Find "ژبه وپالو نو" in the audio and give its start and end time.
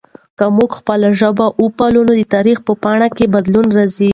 1.19-2.13